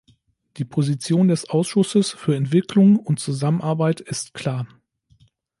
[0.57, 4.65] Die Position des Ausschusses für Entwicklung und Zusammenarbeit ist klar.